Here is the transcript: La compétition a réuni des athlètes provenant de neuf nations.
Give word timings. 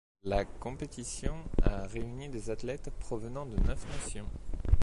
La 0.23 0.45
compétition 0.45 1.35
a 1.61 1.85
réuni 1.85 2.27
des 2.27 2.49
athlètes 2.49 2.89
provenant 2.99 3.45
de 3.45 3.55
neuf 3.67 3.85
nations. 3.87 4.25